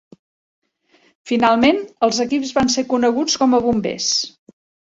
Finalment, 1.33 1.83
els 2.09 2.23
equips 2.25 2.57
van 2.61 2.75
ser 2.77 2.87
coneguts 2.95 3.39
com 3.43 3.55
a 3.59 3.63
Bombers. 3.67 4.13